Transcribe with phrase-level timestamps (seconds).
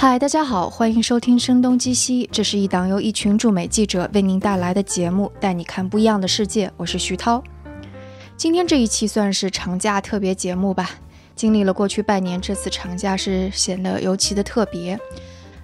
[0.00, 6.70] 嗨，大家好，欢迎收听《声东击西》，这是一档由一群驻美记者为您带来的节目，带你看不一样的世界。
[6.76, 7.42] 我是徐涛。
[8.36, 10.88] 今天这一期算是长假特别节目吧。
[11.34, 14.96] 经历了过去半年，这次长假是显得尤其的特别。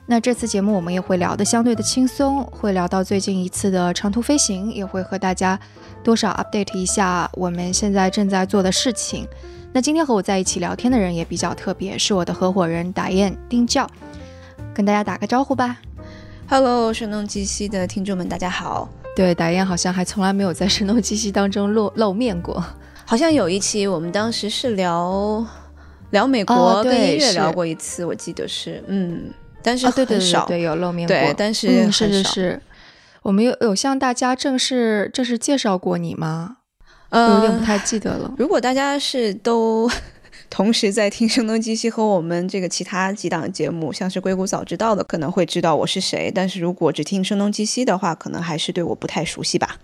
[0.05, 5.57] 那这次节目我们也会聊得相对的轻松，会聊到最近一次的长途飞行，也会和大家
[6.03, 9.29] 多少 update 一下我们现在正在做的事情。
[9.73, 13.89] 那今天和我在一起聊天的人也比较特别，是我的合伙人打雁丁教。
[14.75, 15.79] 跟大家打个招呼吧
[16.49, 18.89] ，Hello，声东击西的听众们，大家好。
[19.15, 22.63] 对，打雁好像还从来没有在声东击西当中露露面过，
[23.05, 25.47] 好像有一期我们当时是聊
[26.11, 29.31] 聊美国跟音乐聊过一次，我记得是，嗯，
[29.63, 32.63] 但是很少，对，有露面过，对，但是是是是，
[33.23, 36.57] 我们有有向大家正式正式介绍过你吗？
[37.13, 38.35] 有点不太记得了。
[38.37, 39.89] 如果大家是都。
[40.55, 46.31] 同时在听《声东击西》和我们这个其他几档节目，像是《硅谷早知道》的，可能会知道我是谁。
[46.33, 49.81] 但是如果只听《声东击西》的话，可能还是对我不太熟悉吧。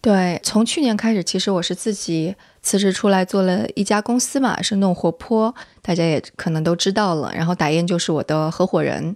[0.00, 7.30] 对，从去年开始，其实我是自己辞职出来做了一家公司嘛，生动活泼，大家也可能都知道了。
[7.34, 9.14] 然后打雁就是我的合伙人，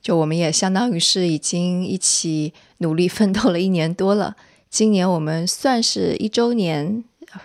[0.00, 4.36] 就我们也相当于是已经一起努力奋斗了一年多了。
[4.70, 7.02] 今年我们算是一周年。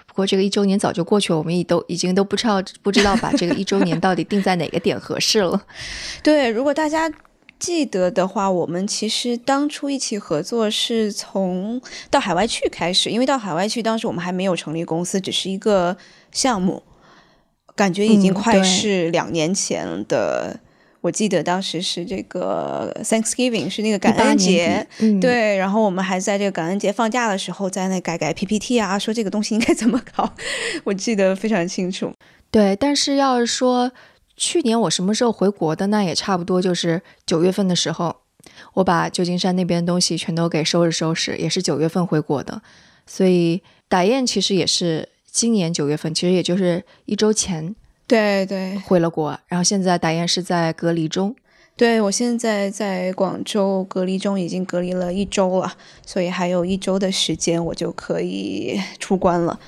[0.08, 5.62] 不过这个一周年早就过去了，我们也都已经都不知道不知道把这个一周年到底定在哪个点合适了。
[6.23, 7.12] 对，如果大家
[7.59, 15.97] 记得的话，我们其实当初一起合作是从到海外去开始，因为到海外去当时我们还没有成立公司，只是一个
[16.31, 16.84] 项目，
[17.75, 20.59] 感觉已经快是两年前的。
[21.04, 24.88] 我记得当时是这个 Thanksgiving，是那个感恩节，
[25.20, 25.58] 对。
[25.58, 30.34] 然后我们还在这个感恩节放假的时候，在那改改 PPT 啊，说这个东西应该怎么搞，
[30.86, 32.14] 我记得非常清楚。
[32.50, 33.92] 对，但是要是说
[34.38, 38.16] 去年我什么时候回国的，那也差不多就是九月份的时候，
[38.76, 42.62] 我把旧金山那边的东西全都给收拾收拾，也是九月份回国的。
[43.06, 47.75] 所以打雁其实也是今年九月份，其实也就是一周前。
[48.08, 51.36] 对对，回了国，然后现在打雁是在隔离中。
[51.75, 55.74] 对我现在在广州隔离中，已经隔离了一周了，
[56.06, 59.59] 所以还有一周的时间，我就可以 出关了。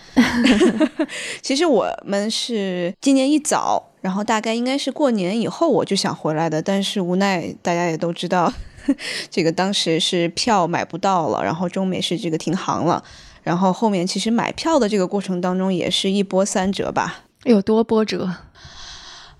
[1.41, 8.53] 其实我们是今年一早，然后大概应该是过年以后我就想回来的，但是无奈大家也都知道，
[9.31, 13.03] 这个当时是票买不到了，然后中美是这个停航了，
[13.41, 17.23] 然后后面其实买票的这个过程当中也是一波三折吧。
[17.45, 18.29] 有多波折？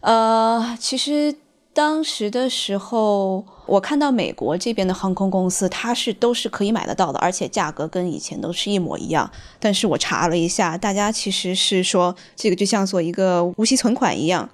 [0.01, 1.35] 呃，其实
[1.73, 9.29] 当时的时候，我看到美国这边的航空公司，它是都是可以买得到的，而且价格跟以前都是一模一样。
[9.59, 14.47] 但是我查了一下，大家其实是说这个就像做一个无息存款一样，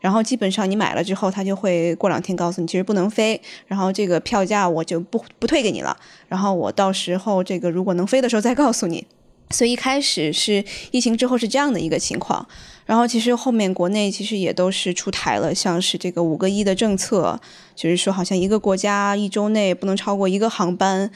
[0.00, 5.96] 然后基本上你买了之后，他就会过两天告诉你其实不能飞，然后这个票价我就不不退给你了，
[6.28, 9.06] 然后我到时候这个如果能飞的时候再告诉你。
[9.50, 12.46] 所以一开始是疫情之后是这样的一个情况，
[12.84, 17.40] 然后其实后面国内其实也都是出台了，像是这个五个一的政策，
[17.74, 21.10] 就是说好像一个国家一周内不能超过一个航班，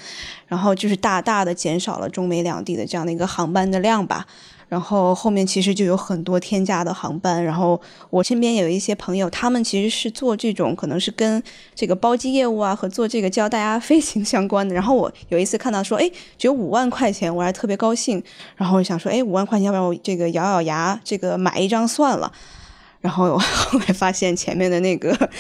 [0.47, 4.27] 然后就是大大的减少了中美两地的这样的一个航班的量吧。
[4.73, 7.79] 然后后面其实就有很多天价的航班，然后
[8.09, 11.43] 我身边有一些朋友，他们其实是做这种可能是跟
[11.75, 14.75] 这个包机业务啊和做这个教大家飞行相关的。
[14.75, 18.23] 然后我有一次看到说，哎，只有五万块钱，我还特别高兴。
[18.57, 22.33] 然后我想说，哎，五万块钱，要不然我这个咬咬牙，这个买一张算了。
[23.03, 25.31] 然后 后来发现前面的那个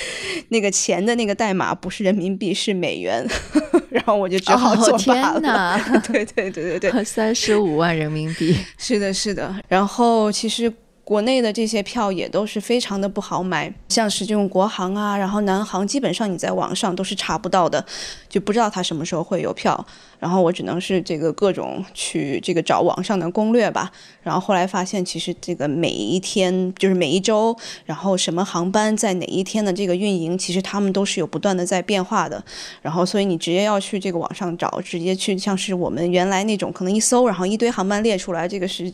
[0.51, 3.27] 那个钱的那个代码不是人民币是美元，
[3.89, 5.81] 然后我就只好作罢了。
[6.07, 9.55] 对对对对对， 三十五万人民币，是的，是的。
[9.69, 10.71] 然后其实。
[11.13, 17.85] 国内的这些票也都是非常的不好买，像是这种国航啊，然后南航，基本上你在网上都是查不到的，
[18.31, 19.87] 就不知道它什么时候会有票。
[20.19, 23.91] 然后我只能是这个各种去这个找网上的攻略吧。
[24.23, 32.43] 然后后来发现，其实这个每一天就是每一周，然后什么航班在哪一天的这个运营，其实他们都是有不断的在变化的。
[32.81, 38.91] 然后所以你直接要去这个网上找，直接去像是我们原来那种可能一搜，然后一堆航班列出来，这个是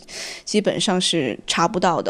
[0.47, 2.01] 基本上是查不到。
[2.01, 2.08] 的，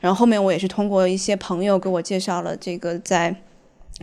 [0.00, 3.34] 然后后面我也是通过一些朋友给我介绍了这个在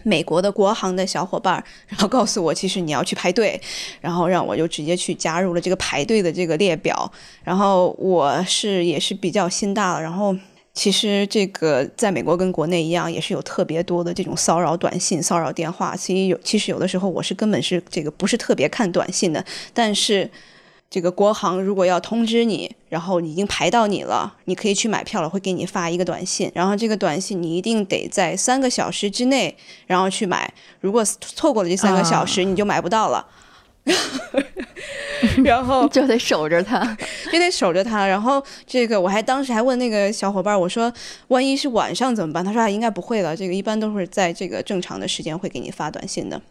[0.03, 3.59] 美国的国航的小伙伴，然后告诉我其实你要去排队，
[4.01, 7.09] 然后让我就直接去加入了这个排队的这个列表。
[7.44, 10.36] 然后我是也是比较心大了，然后
[10.74, 15.95] 其实这个在美国跟国内一样，也是有特别多的这种骚扰短信、骚扰电话。
[15.95, 20.30] 其实有其实有的时候我是根本是这个不是特别看短信的，但是。
[20.89, 29.55] 这个国航如果要通知你，然后已经排到你了，你可以去买票了，会给你发一个短信，然后这个短信你一定得在三个小时之内，
[29.87, 30.53] 然后去买。
[30.79, 33.25] 如果错过了这三个小时，你就买不到了。
[35.43, 36.97] 然后 就得守着它，
[37.31, 38.07] 就得守着它。
[38.07, 40.91] 然后这个我还当时还问那个小伙伴，我说
[41.27, 42.43] 万一是晚上怎么办？
[42.43, 46.41] 他说啊，应该不会了，这个一般都是在这个正常的时间会给你发短信的。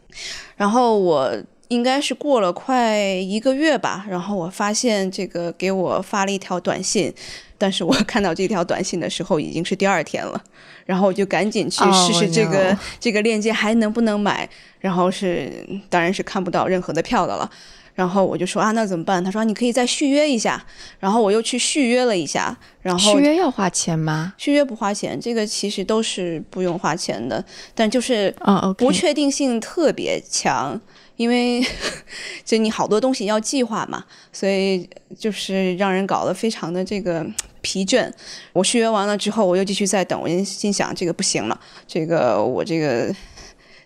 [0.55, 1.35] 然后我。
[1.69, 7.13] 应该是过了快一个月吧，然后我发现这个给我发了一条短信，
[7.57, 10.39] 但是我 看到这条短信的时候已经是第二天了，
[10.85, 14.47] 然后我就赶紧去试试这个这个链接还能不能买，
[14.79, 15.51] 然后是
[15.89, 17.49] 当然是看不到任何的票的了，
[17.95, 19.23] 然后我就说啊那怎么办？
[19.23, 20.63] 他说你可以再续约一下，
[20.99, 24.33] 然后我又去续约了一下，然后续约要花钱吗？
[24.37, 30.79] 续约不花钱，这个其实都是不用花钱的，但就是啊不确定性特别强。
[31.17, 31.65] 因为
[32.43, 34.03] 就你好多东西要计划嘛，
[34.33, 37.25] 所以就是让人搞得非常的这个
[37.61, 38.11] 疲倦。
[38.53, 40.19] 我续约完了之后，我又继续在等。
[40.19, 43.13] 我心想，这个不行了，这个我这个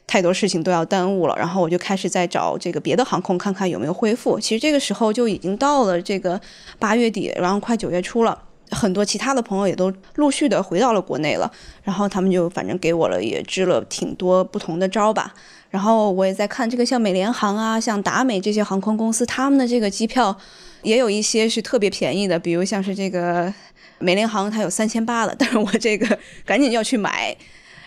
[0.07, 1.35] 太多事情都要耽误了。
[1.37, 4.39] 然后我就开始在找这个别的航空，看看有没有恢复。
[4.39, 6.39] 其实这个时候就已经到了这个
[6.79, 8.43] 八月底，然后快九月初了。
[8.71, 11.51] 很多其他的朋友也都陆续的回到了国内了。
[11.83, 15.33] 然后他们就反正给我了也支了挺多不同的招吧。
[15.69, 20.35] 然后我也在看这个，像美联航啊，像达美这些航空公司，他们的这个机票
[20.81, 23.53] 也有一些是特别便宜的，比如像是这个
[23.99, 27.35] 美联航，它有三千八的，但是我这个 赶紧要去买，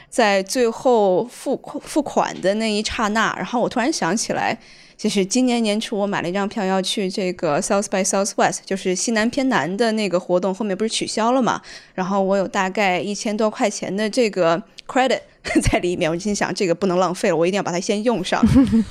[0.08, 4.58] 在最后付付款的那一刹那，然后我突然想起来。
[4.94, 11.60] 就是今年年初我买了一张票要去这个 South by Southwest，就是西南偏南的那个活动，后面不是取消了嘛？
[11.94, 15.20] 然后我有大概一千多块钱的这个 credit
[15.62, 18.44] 在里面，我心想这个不能浪费了，我一定要把它先用上。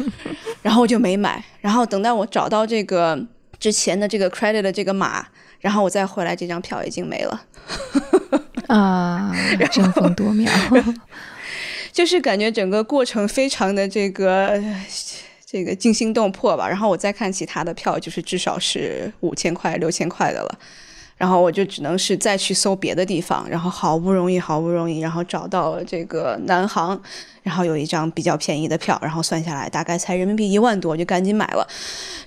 [0.64, 1.44] 然后我就没买。
[1.60, 3.20] 然后等到我找到这个
[3.60, 5.26] 之前的这个 credit 的这个码，
[5.60, 7.42] 然后我再回来，这张票已经没了。
[8.68, 9.32] 啊，
[9.72, 10.52] 争分夺秒，
[11.92, 14.60] 就是感觉整个过程非常的这个。
[15.52, 20.60] 这个惊心动魄吧，然后我再看其他的票，就是至少是五千块、六千块的了。
[21.22, 27.00] 然后我就只能是再去搜别的地方，然后好不容易、好不容易，然后找到了这个南航，
[27.44, 31.68] 然后有一张比较便宜的票，然后算下来大概才人民币一万多，就赶紧买了。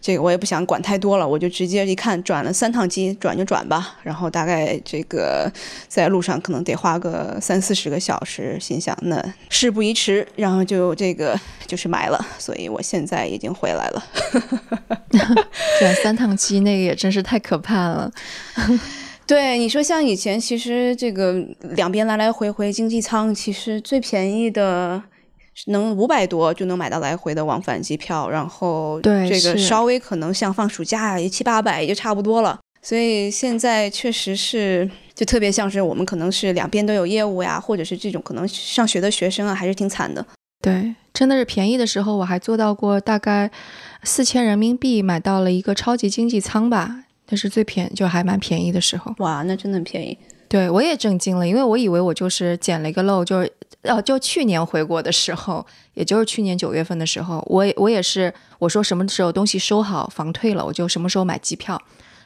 [0.00, 3.96] 这个我也不想管太多了，我就直接一看转了三趟机，转就转吧。
[4.04, 5.50] 然后大概这个
[5.88, 11.36] 在路上可能得花个三四十个小时，心想那事不宜迟，然后就这个
[11.66, 12.26] 就是买了。
[12.38, 14.04] 所以我现在已经回来了。
[15.80, 18.08] 转三趟机那个也真是太可怕了。
[19.26, 21.32] 对你说，像以前其实这个
[21.70, 25.02] 两边来来回回经济舱，其实最便宜的
[25.68, 32.58] 能五百多就能买到来回的往返机票，然后对这个稍微可能像放暑假呀，七八百也就差不多了。
[32.82, 40.26] 所以现在确实是就特别像是我们可能是两边都有业务呀，或者是这种可能上学的学生啊，还是挺惨的。
[40.60, 43.50] 对，真的是便宜的时候，我还做到过大概
[44.02, 47.04] 四千人民币买到了一个超级经济舱吧。
[47.28, 50.16] 那是最便就还蛮便宜的时候，哇，那真的便宜。
[50.46, 53.52] 对我也震惊了，因为我以为我就是捡了一个漏，就是
[53.84, 61.80] 哦，就去年回国的时候，也就是去年九月份的时候，我我也是我说什么时候东西收好房退了，我就什么时候买机票，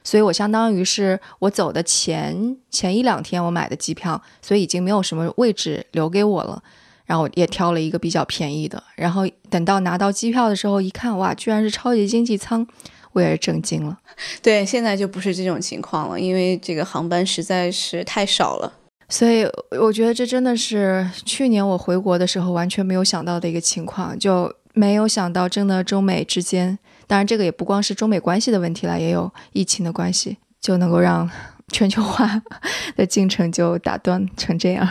[0.04, 6.62] 所以我相当于是我走的前前一两天我买的机票，所以已经没有什么位置留给我了，
[7.06, 12.66] 然后也挑了一个比较便宜的，然后等到拿到机票的时候一看，哇，居然是超级经济舱。
[13.12, 13.98] 我也是震惊了，
[14.42, 18.72] 对，现在就不是这种情况了，因为这个航班实在是太少了，
[19.08, 19.46] 所以
[19.80, 31.28] 我觉得这真的是去年我回国的时候完全没有想到的一个情况，就没有想到真的中美之间，当然这个也不光是中美关系的问题了，也有疫情的关系，就能够让
[31.72, 32.42] 全球化
[32.96, 34.88] 的进程就打断成这样。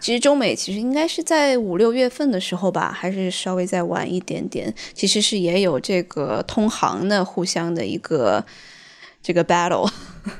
[0.00, 4.72] 其实中美其实应该是在五六月份的时候吧，还是稍微再晚一点点。
[4.94, 8.44] 其实是也有这个通航的互相的一个
[9.22, 9.90] 这个 battle，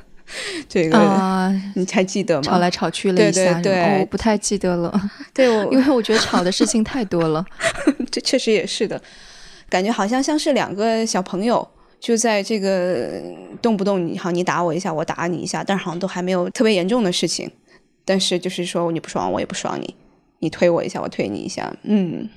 [0.69, 2.41] 这个你还记得吗？
[2.41, 4.93] 吵来吵去了一下对，我不太记得了。
[5.33, 7.45] 对， 因为我觉得吵的事情太多了。
[8.09, 9.01] 这确实也是的，
[9.69, 11.67] 感觉好像像是两个小朋友
[11.99, 13.21] 就在这个
[13.61, 17.51] 动不动你好你打我一下，我打你一下，但是好像都还没有特别严重的事情。
[18.09, 19.93] 但是就是说你不爽我也不爽你，
[20.39, 22.27] 你推我一下我推你一下，嗯，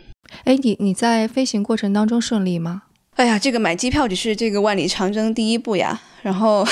[0.44, 2.82] 哎你你在飞行过程当中顺利吗？
[3.16, 5.98] 哎呀，这个买机票只是这个万里长征第一步呀。
[6.20, 6.62] 然后，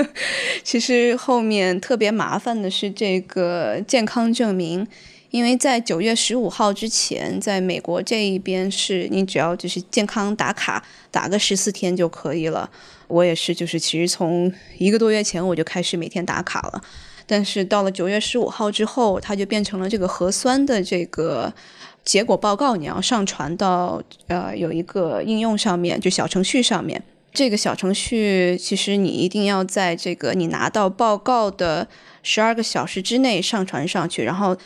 [0.64, 4.86] 其实后面特别麻烦的是这个健康证明，
[5.30, 12.70] 因为在九月十五号之前，在美国这一边是你只要就是健康打卡打个十四天就可以了。
[13.06, 16.82] 我也是，就是其实从一个多月前我就开始每天打卡了，
[17.30, 21.52] 但是到了九月十五号之后，它就变成了这个核酸的这个。
[22.02, 27.00] 结果报告你要上传到呃有一个应用上面，就小程序上面。
[27.32, 31.86] 这个小程序其实你一定要在这个你拿到报告的
[32.22, 34.56] 十二个小时之内上传上去，然后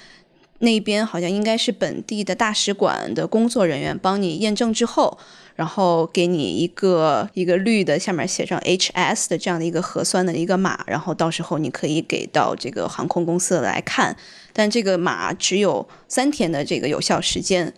[0.61, 5.19] 那边好像应该是本地的大使馆的工作人员帮你验证之后。
[5.57, 14.17] 然后给你一个一个绿的，下面写上 HS 的这样的一个核酸的一个码，然后到时候你可以给到这个航空公司来看，
[14.53, 17.73] 但这个码只有三天的这个有效时间，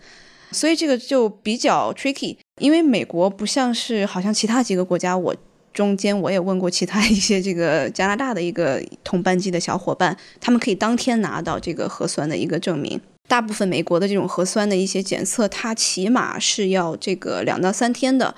[0.51, 5.35] 所以这个就比较 tricky，因为美国不像是好像其他几个国家，我
[5.77, 12.99] 中间我也问过其他一些这个加拿大的一个同班机的小伙伴，他们可以当天拿到这个核酸的一个证明。
[13.27, 18.33] 大部分美国的这种核酸的一些检测，它起码是要这个两到三天的。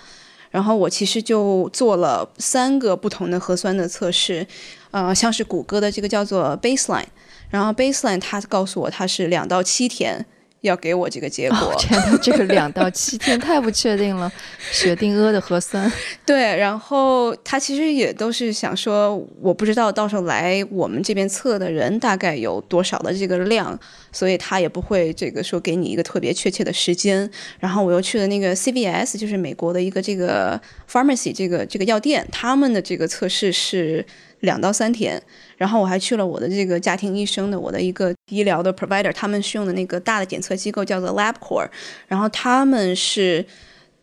[0.52, 4.46] 然后我其实就做了三个不同的核酸的测试，
[4.92, 7.06] 呃，像是谷歌的这个叫做 Baseline，
[7.50, 10.26] 然后 Baseline 它告诉我它是两到七天。
[10.62, 14.32] 要给我这个结果，天呐，这个两到七天太不确定了。
[14.72, 15.92] 血定阿的核酸，
[16.26, 23.78] 对，然后他其实也都是想说，我不知道到时候来我们这边测的人大概有多少的这个量，
[24.12, 27.30] 所以他也不会这个说给你一个特别确切的时间。
[27.60, 30.60] 然后我又去了那个 CVS，就是美国的一个这个
[30.92, 34.06] pharmacy 这个这个药店，他们的这个测试是。
[34.42, 35.22] 两到三天，
[35.58, 41.70] 然后我还去了我的这个家庭医生的我的一个医疗的 provider，他们是用的那个大的检测机构叫做 LabCorp，
[42.08, 43.46] 然后他们是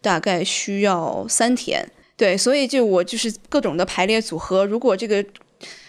[0.01, 5.25] 大概需要三天，对，所以就我就是各种的排列组合，如果这个。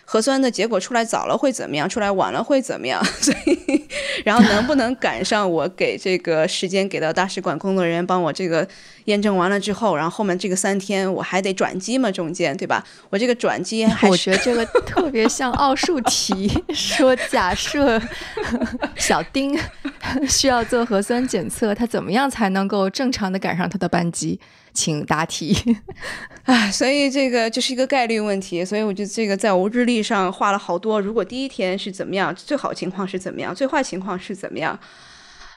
[0.10, 1.88] 核酸的结果出来早了会怎么样？
[1.90, 3.04] 出来晚了会怎么样？
[3.20, 3.86] 所以，
[4.24, 8.66] 然后能不能赶上我给这个时间给到大使馆工作人员帮我这个
[9.06, 12.10] 验证完了之后，然后后面这个三天我还得转机嘛？
[12.10, 12.82] 中间对吧？
[13.10, 18.02] 我这个转机还，我觉得这个特别像奥数题， 说假设
[18.96, 19.60] 小丁
[20.30, 24.40] 需要做核酸检测，他怎么样才能够正常的赶上他的班机？
[24.78, 25.58] 请答题，
[26.46, 31.02] 唉，所以这个就是一个概率问题，所以我就这个在我日历上画了好多。
[31.02, 34.80] 如果第一天是怎么样，最好情况是怎么样，最坏情况是怎么样，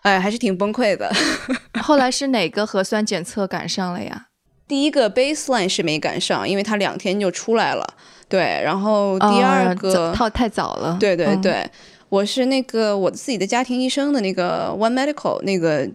[0.00, 1.12] 哎，还是挺崩溃的。
[1.82, 4.28] 后来是哪个核酸检测赶上了呀？
[4.66, 7.86] 第一个 baseline 是没赶上，因为它两天就出来了。
[8.26, 10.96] 对，然后第二个套太早了。
[10.98, 11.70] 对对对，
[12.08, 15.86] 我是那个我自己的家庭医生的那个 One Medical 那个。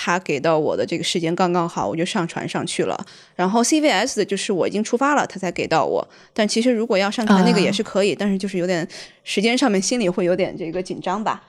[0.00, 2.96] 他给到我的这个时间刚刚好，我就上传上去了。
[3.34, 6.08] 然后 CVS 的就是我已经出发了，他才给到我。
[6.32, 8.86] 但其实如果要上传那个也是可以，但是就是有点
[9.24, 11.42] 时间上面心里会有点这个紧张吧。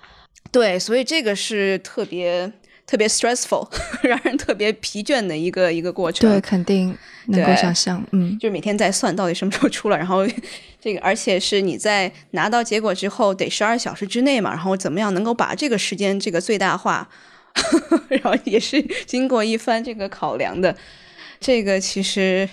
[0.51, 2.51] 对，所以这个是特别
[2.87, 3.69] 特别 stressful，
[4.01, 6.27] 让人特别疲倦的一个一个过程。
[6.27, 8.03] 对，肯定能够想象。
[8.13, 10.25] 嗯，就是每天在算到底什么时候出来，然后
[10.81, 17.07] 这个而且是你在拿到结果之后得十二小时之内嘛，然后怎么样能够把这个时间这个最大化。
[18.09, 20.75] 然后也是经过一番这个考量的，
[21.39, 22.47] 这个其实，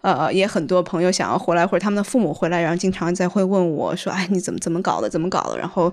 [0.00, 5.08] 呃，也很多朋友想要回来，或者他们的父母回来，然后经常在会问我说：“哎，你怎么怎么搞的？
[5.08, 5.92] 怎么搞的？”然后，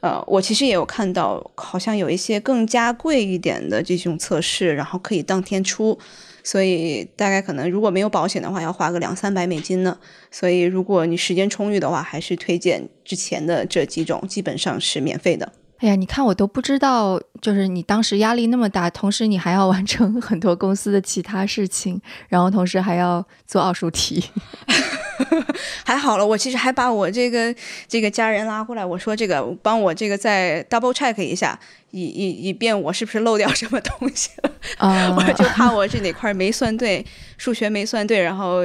[0.00, 5.98] 呃，我其实也有看到，好像有一些更加贵一点的这种测试，然后可以当天出，
[6.42, 9.96] 所以大概可能如果没有保险的话，要花个两三百美金呢。
[10.30, 15.52] 所以如果你时间充裕的话，还是推荐之前的这几种，基本上是免费的。
[15.82, 24.24] 哎呀，你看我都不知道，就是你当时压力那么大，同时你还要完成 很多公司的其他事情，然后同时还要做奥数题。
[25.84, 27.52] 还好了，我其实还把我这个
[27.88, 31.58] 这个家人拉过来，我说这个帮我这个再 double check 一下，
[31.90, 35.12] 以以以便我是不是漏掉什么东西了 啊？
[35.16, 37.04] 我就怕我这哪块没算对，
[37.36, 38.60] 数学没算对，然后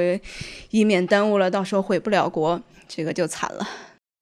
[0.70, 3.66] 以免耽误了，到时候回不了国，这个就惨了。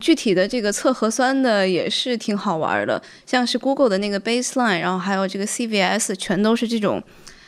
[0.04, 7.02] 具体的这个测核酸的也是挺好玩的，像是 Google 的那个 Baseline，然后还有这个 CVS，全都是这种，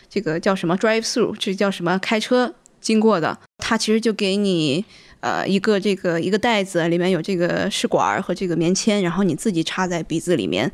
[0.08, 3.38] 这个叫什么 Drive Through，这叫什么开车经过的。
[3.58, 4.82] 它其实就给你
[5.20, 10.72] 呃一个这个一个袋子，里面有这个试管和这个棉签，然后你自己插在鼻子里面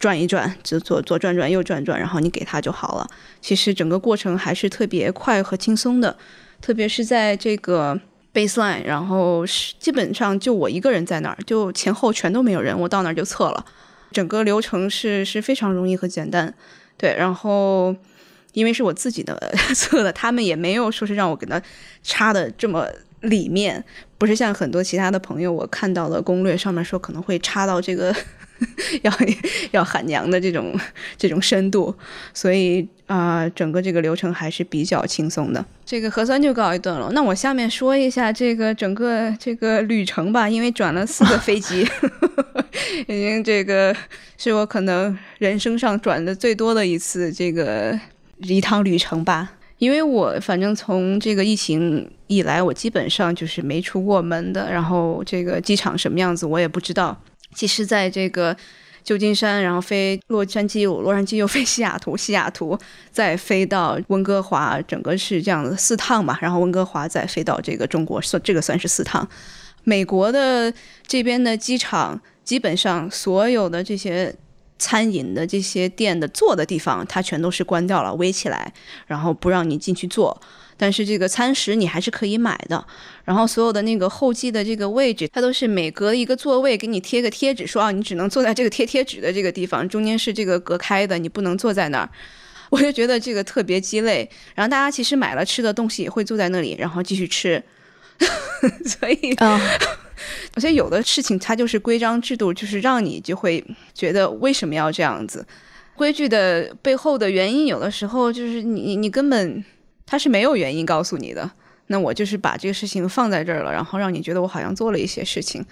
[0.00, 3.08] 转一转，就左左转转右转转，然后你给它就好了。
[3.40, 6.18] 其实整个过程还是特别快和轻松的，
[6.60, 8.00] 特别是在这个。
[8.34, 13.64] baseline，然后是基本上就我一个人在那儿，就前后全都没有人，我到那儿就测了，
[14.10, 16.52] 整个流程是是非常容易和简单，
[16.96, 17.94] 对，然后
[18.52, 21.60] 因为是我自己的 测的，他们也没有说是让我给他
[22.02, 22.86] 插的这么
[23.20, 23.84] 里面，
[24.18, 28.14] 不是像很多其他的朋友我看到的攻略上面说可能会插到这个
[29.02, 29.12] 要
[29.72, 30.78] 要喊娘的这种
[31.16, 31.94] 这种深度，
[32.34, 35.64] 所以啊，整个这个流程还是比较轻松的。
[35.84, 41.86] 这个核酸就告一段落，那我下面说一下这个整个这个旅程吧，因为转了四个飞机，
[43.06, 43.94] 已经这个
[44.38, 47.98] 是我可能人生上转的最多的一次这个。
[48.44, 54.68] 一趟旅程吧，因为我反正从这个疫情以来，我基本上就是没出过门的。
[54.68, 57.16] 然后这个机场什么样子我也不知道。
[57.54, 58.56] 其实在这个
[59.04, 62.78] 旧金山，然后飞洛杉矶，洛杉矶又飞西雅图，西雅图
[63.10, 66.38] 再飞到温哥华，整个是这样的四趟吧。
[66.40, 69.28] 然后温哥华再飞到这个中国，算这个算是四趟。
[69.84, 70.72] 美国的
[71.06, 74.34] 这边的机场，基本上所有的这些。
[74.78, 78.72] 餐饮的这些店的坐的地方，它全都是关掉了，围起来，
[79.06, 80.36] 然后不让你进去坐。
[80.82, 82.84] 但是这个餐食你还是可以买的。
[83.24, 92.10] 然后所有的那个候机的这个位置，它都是每隔一个座位给你贴个贴纸，说啊，你只能坐在这个贴贴纸的这个地方，中间是这个隔开的，你不能坐在那儿。
[92.70, 94.28] 我就觉得这个特别鸡肋。
[94.56, 97.62] 然后大家其实买了吃的东西也会坐在那里，然后继续吃。
[98.84, 99.60] 所以啊。
[100.54, 105.46] 我觉得有的事情它就是规章制度，就是让你就会觉得为什么要这样子？
[105.94, 109.62] 规矩的背后的原因，有的时候就是你你根本
[110.06, 111.50] 他是没有原因告诉你的。
[111.88, 115.64] 那我就是把这个事情放在这儿了，然后让你觉得我好像做了一些事情。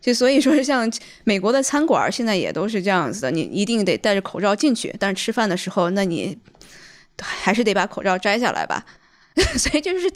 [0.00, 0.90] 就所以说是像
[1.24, 6.38] 美国的餐馆现在也都是这样子的，你一定得戴着口罩进去，但是吃饭的时候，那你
[7.20, 8.86] 还是得把口罩摘下来吧。
[9.58, 10.10] 所以就是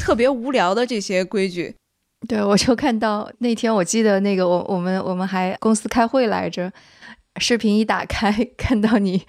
[0.00, 1.74] 特别无聊的这些规矩。
[2.28, 6.70] 对，我就看到那天，我记得那个我我们我们还公司开会来着，
[7.40, 9.20] 视频一打开，看到你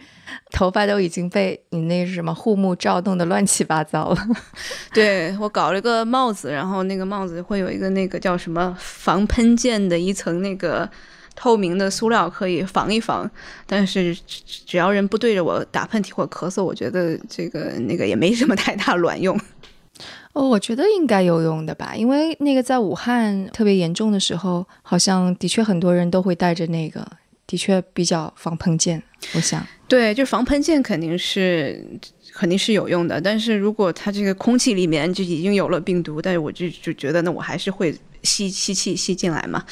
[0.51, 4.27] 头发都已经被你那什么护目罩弄得乱七八糟了。
[4.93, 10.87] 对我搞了个帽子，然后那个帽子会有一个那个叫什么防喷溅的一层那个
[11.35, 13.29] 透明的塑料可以防一防，
[13.65, 19.39] 但是只要人不对着我打喷嚏或咳嗽，我觉得这个那个也没什么太大卵用。
[20.33, 27.05] 哦，我觉得应该有用的吧，因为那个在武汉特别严重的时候，好像的确很多人都会戴着那个，
[27.51, 29.03] 的确比较防喷溅。
[29.33, 31.85] 我想，对，就防喷溅肯定是
[32.33, 39.65] 肯定是有用的，但是如果它这个空气里面就已经有了病毒，但是我就就觉得那我还是会吸吸气吸进来嘛。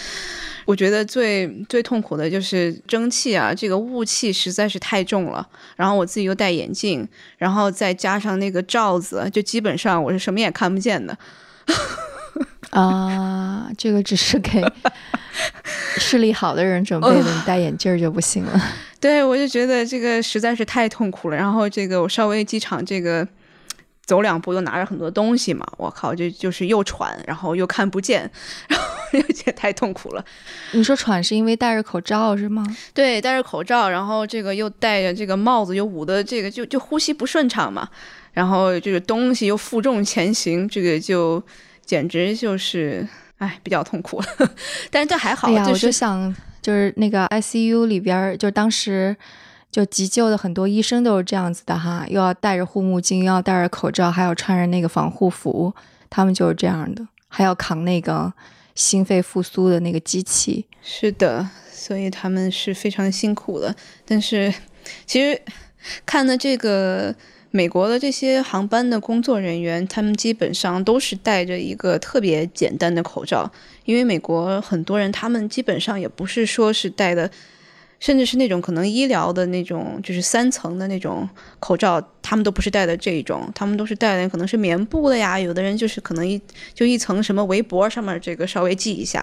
[0.65, 5.47] 我觉得最最痛苦的就是蒸汽啊，这个雾气实在是太重了。
[5.77, 11.17] 然后我自己又戴眼镜，然后再加上那个罩子，就基本上我是什么也看不见的。
[12.71, 14.63] 啊，这个只是给
[15.97, 18.61] 视力好的人准备的，你戴眼镜就不行了。
[18.99, 21.35] 对，我就觉得这个实在是太痛苦了。
[21.37, 23.27] 然后这个我稍微机场这个。
[24.05, 28.21] 走两步又拿着很多东西嘛，我靠，这就是又喘，然后又看不见，
[28.67, 30.25] 然后 又觉得太痛苦了。
[30.71, 32.65] 你说喘是因为戴着口罩是吗？
[32.91, 37.87] 对，戴着口罩，然后这个又戴着这个帽子，又捂的这个就就呼吸不顺畅嘛，
[38.33, 41.39] 然后这个东西又负重前行，这个就
[41.89, 43.07] 简直就是
[43.39, 44.21] 哎比较痛苦。
[44.91, 49.17] 但是这还好，我就想就是那个 ICU 里边，就当时。
[49.71, 55.71] 就急救的很多医生都是这样子的哈，又要戴着护目镜，又要戴着口罩，还要穿着那个防护服，
[56.09, 58.33] 他们就是这样的，还要扛那个
[58.73, 60.65] 心肺复苏的那个机器。
[60.81, 63.75] 是的，所以他们是非常辛苦的。
[64.07, 64.51] 但是
[65.05, 65.39] 其实
[66.03, 67.13] 看的这个
[67.51, 73.51] 美国的这些航班的工作人员，他们基本上都是戴着一个特别简单的口罩，
[73.85, 77.29] 因为美国很多人他们基本上也不是说是戴的。
[77.99, 81.27] 甚至是那种可能医疗的那种，就是三层的那种
[81.59, 85.37] 口罩，他们都不是戴的这种，他们都是戴的可能是棉布的呀。
[85.37, 86.41] 有的人就是可能一
[86.73, 89.21] 就一层什么围脖上面这个稍微系一下，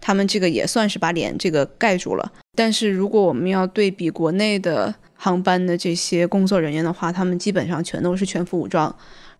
[0.00, 2.32] 他们这个也算是把脸这个盖住了。
[2.56, 8.94] 但是如果我们要对比国内的航班的这些工作人员的话，他们基本上全都是全副武装，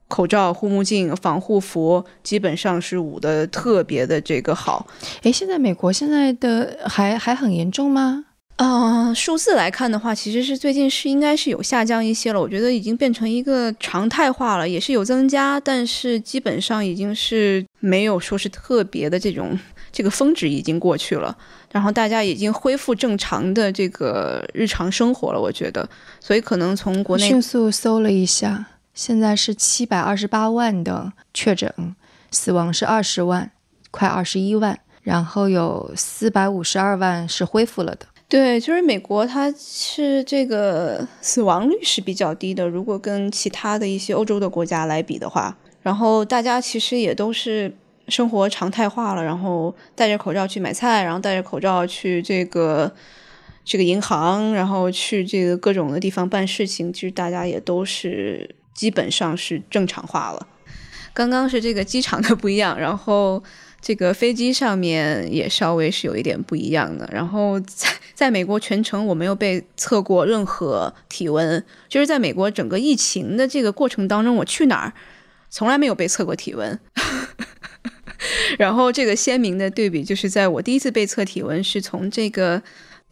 [0.09, 4.87] 口罩、护目镜、防护服，基本上是捂的特别的这个好。
[5.23, 8.25] 诶，现在美国现在的还还很严重吗？
[8.57, 12.41] 啊，数字来看的话，其实是最近是应该是有下降一些了。
[12.41, 19.57] 我觉得已经变成一个常态化了，也是有增加，但是基本上已经是没有说是特别的这种
[19.99, 21.37] 这个峰值已经过去了，
[21.73, 25.41] 然后大家已经恢复正常的这个日常生活了。
[25.41, 31.97] 我觉得，所以可能从国内迅速搜了一下，现在是七百二十八万的确诊，
[32.31, 33.51] 死亡是二十万，
[33.91, 38.07] 快二十一万，然后有四百五十二万是恢复了的。
[38.29, 47.75] 对，就是美国，它是这个死亡率是比较低的，如果跟其他的一些欧洲的国家来比的话，然后大家其实也都是
[48.09, 52.93] 生活常态化了，然后戴着口罩去买菜，然后戴着口罩去这个
[53.65, 60.47] 这个银行，然后去这个各种的地方办事情，其实大家也都是基本上是正常化了。
[61.13, 63.43] 刚刚是这个机场的不一样，然后
[63.81, 67.09] 这个飞机上面也稍微是有一点不一样的。
[67.13, 74.93] 然后在在美国全程我没有被测过任何体温，就是在美国整个疫情的这个过程当中，我去哪儿
[75.51, 76.79] 从来没有被测过体温。
[78.59, 82.63] 然后这个鲜明的对比就是在我第一次被测体温是从这个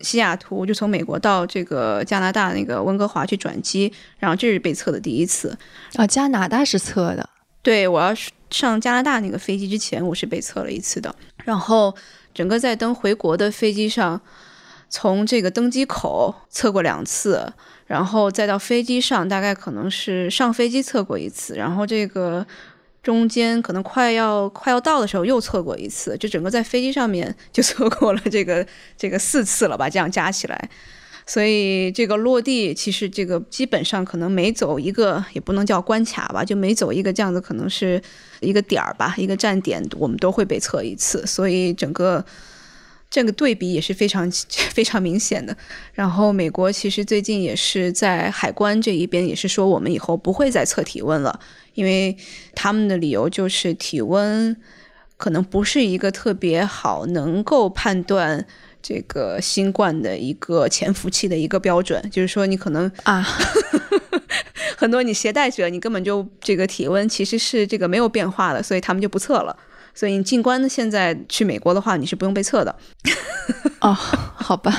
[0.00, 5.56] 西雅图，就从美国到这个加拿大那个温哥华去转机，然后这是被测的第一次。
[5.94, 7.28] 啊，加拿大是测的。
[7.62, 8.14] 对，我要
[8.50, 11.14] 上加拿大那个飞机之前，我是被测了一次的。
[11.44, 11.94] 然后
[12.34, 14.20] 整个在登回国的飞机上，
[14.88, 17.52] 从这个登机口测过两次，
[17.86, 22.46] 然后再到飞机上，大概可能是上飞机测过一次，然后这个
[23.06, 28.66] 中间可能快要快要到的时候又测过一次，就整个在飞机上面就测过了这个
[28.98, 30.70] 这个四次了吧，这样加起来。
[31.24, 38.02] 所以这个落地，其实这个基本上可能每走一个，也不能叫关卡吧，就每走一个这样子，可能是
[38.40, 41.24] 一个点儿吧，一个站点，我们都会被测一次。
[41.24, 42.24] 所以整个
[43.10, 44.30] 这个对比也是非常
[44.72, 45.56] 非常明显的。
[45.92, 51.40] 然后美国其实最近也是在海关这一边，也是说我们以后不会再测体温了，
[51.74, 52.16] 因为
[52.54, 54.56] 他们的理由就是体温
[55.16, 58.46] 可能不是一个特别好能够判断。
[58.82, 63.20] 这个新冠的一个潜伏期的一个标准，就是说你可能啊，
[64.78, 69.58] 很多你携带者你根本就这个体温其实是这个没有变化的，所以他们就不测了。
[69.96, 72.76] 所以你进关现在去美国的话，你是不用被测的。
[73.80, 74.72] 哦，好吧，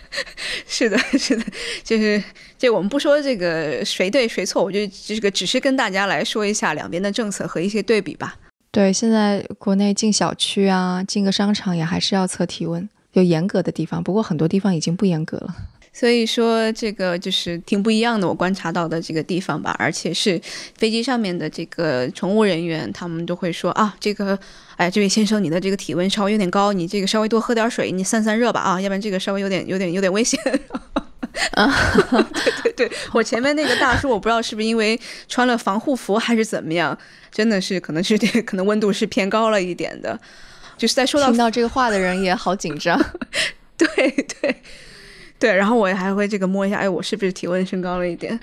[0.66, 1.44] 是的， 是的，
[1.84, 2.22] 就是
[2.58, 8.36] 这我们不说这个谁对谁错，我就这个只是跟大家来说一下两边的政策和一些对比吧。
[8.70, 12.88] 对，现在国内进小区啊，进个商场也还是要测体温。
[13.12, 15.54] 有严格的地方，不过很多地方已经不严格了。
[15.98, 18.28] 所以说，这个就是挺不一样的。
[18.28, 20.40] 我观察到的这个地方吧，而且是
[20.76, 24.38] 飞机上面的这个乘务人员，他们都会说啊，这个，
[24.76, 30.40] 哎，这位先生，你的这个体温稍微有点高，你这个稍微多喝点水，你散散热吧啊，要不然这个稍微有点、有点、有点危险。
[31.54, 31.66] 啊，
[32.62, 36.96] 对对对，我前面那个大叔，我不知道是不是因为穿了防护服还是怎么样，
[37.32, 40.16] 真的是可能是这可能温度是偏高了一点的。
[40.76, 42.96] 就是在说到听到这个话的人也好紧张，
[43.76, 43.88] 对
[44.40, 44.62] 对
[45.38, 48.38] 对，然后我还会这个摸一下，哎，我是不是体温升高了一点？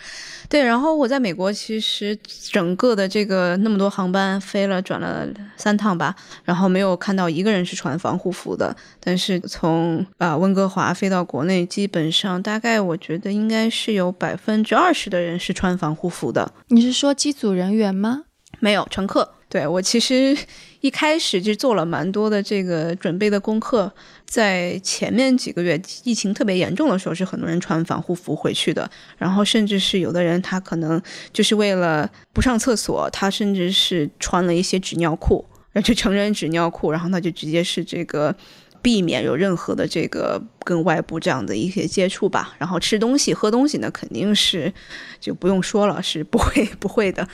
[0.48, 2.18] 对，然后我在美国其实
[2.50, 5.28] 整个的这个那么多航班飞了转了
[5.58, 16.54] 三趟吧，然后没有看到一个人是穿防护服的，但是从啊温哥华飞到国内，基本上大概我觉得应该是有百分之二十的人是穿防护服的。
[16.68, 18.24] 你是说机组人员吗？
[18.60, 19.34] 没有乘客。
[19.48, 20.36] 对我其实
[20.82, 23.90] 一开始就做了蛮多的这个准备的功课，
[24.26, 38.36] 在前面几个月疫情特别严重的时候，是很多人穿防护服回去的，然后甚至是有的人他可能就是为了不上厕所，他甚至是穿了一些纸尿裤，而且成人纸尿裤，然后他就直接是这个
[38.82, 42.56] 避免有任何的这个跟外部这样的一些接触吧。
[42.58, 44.74] 然后吃东西喝东西呢，肯定是
[45.20, 47.28] 就不用说了，是不会不会的。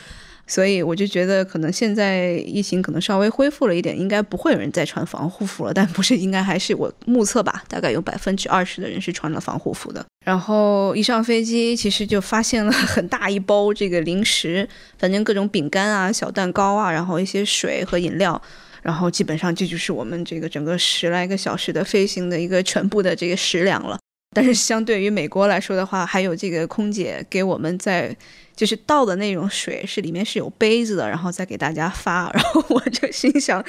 [0.48, 5.74] 所以我就觉得，可能现在疫情可能稍微恢复了一点，应该不会有人再穿防护服了。
[5.74, 10.06] 但不是，应该还是我目测吧，大概有百分之二十的人是穿了防护服的。
[10.26, 18.40] 然后一上飞机，其实就发现了 很大一包这个零食，反正各种饼干啊、小蛋糕啊，然后一些水和饮料，
[18.82, 23.98] 然后基本上这就是我们这个整个十来个小时的飞行的一个全部的这个食粮了。
[24.34, 28.16] 但是相对于美国来说的话，还有这个空姐给我们在。
[28.54, 33.64] 就是倒的那种水是里面是有杯子的，然后再给大家发， 然后我就心想，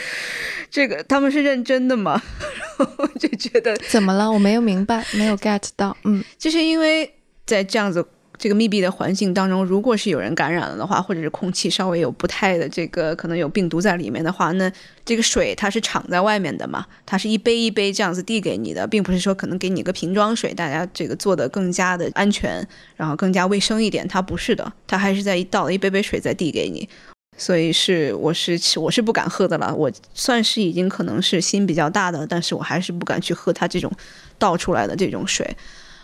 [0.70, 2.20] 这个他们是认真的吗？
[2.76, 4.30] 然后就觉得怎么了？
[4.30, 5.96] 我没有明白，没有 get 到。
[6.04, 7.10] 嗯，就是因为
[7.46, 8.06] 在这样子。
[8.42, 14.68] 这个密闭的环境当中，如果是有人感染了的话，或者是空气稍微有不太的这个可能有病毒在里面的话，那
[15.04, 26.88] 这个水它是敞在外面的嘛，它是一杯一杯这样子递给你的，并不是说可能给你个瓶装水，大家这个做的更加的安全，然后更加卫生一点，它不是的，它还是在倒了一杯杯水再递给你，
[27.36, 33.88] 所以是我是我是不敢喝的了，我算是已经可能是心比较大的，但是我还是不敢去喝它这种
[34.36, 35.56] 倒出来的这种水。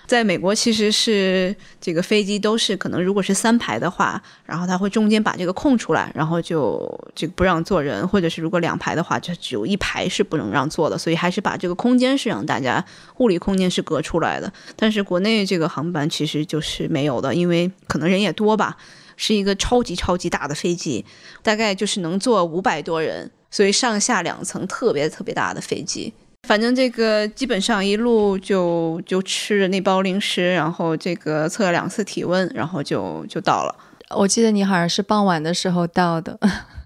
[0.09, 12.83] 在美国其实是这个飞机都是可能如果是三排的话，然后它会中间把这个空出来，然后就这个不让坐人，或者是如果两排的话，就只有一排是不能让坐的，所以还是把这个空间是让大家
[13.19, 14.51] 物理空间是隔出来的。
[14.75, 18.79] 但是国内这个航班其实就是没有的，因为可能人也多吧，
[19.19, 21.05] 是一个超级超级大的飞机，
[21.43, 26.15] 大概就是能坐五百多人，所以上下两层特别特别大的飞机。
[26.49, 33.77] 反正这个基本上一路就就吃着那包零食，然后这个测了两次体温，然后就就到了。
[34.17, 36.41] 我记得你好像是傍晚的时候到的，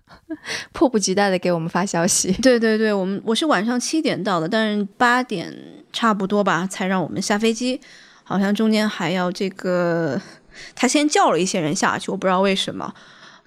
[0.75, 2.33] 迫不及待的给我们发消息。
[2.43, 5.57] 对对对，我们我是晚上七点到的，但是八点
[5.93, 7.81] 差不多吧才让我们下飞机，
[8.25, 10.21] 好像中间还要这个
[10.75, 12.93] 他先叫了一些人下去，我不知道为什么。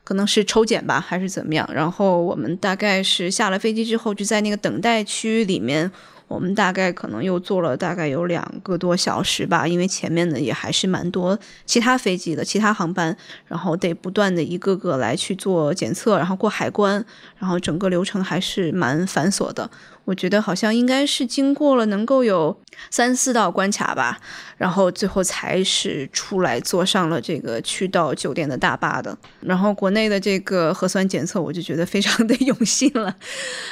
[0.05, 1.67] 可能是抽检吧，还是怎么样？
[1.73, 5.91] 然后我们大概是下了飞机之后，就在那个等待区里面，
[6.27, 17.03] 我们大概可能又坐了大概有两个多小时吧，因为前面呢也还是蛮多其他飞机的其他航班，然后得不断的一个个来去做检测，然后过海关，
[17.39, 19.69] 然后整个流程还是蛮繁琐的。
[20.05, 22.55] 我觉得好像应该是经过了能够有
[22.89, 24.19] 三四道关卡吧，
[24.57, 29.17] 然后最后才是出来坐上了这个去到酒店的大巴的。
[29.41, 33.15] 然后国内的这个核酸检测，我就觉得非常的 用心了，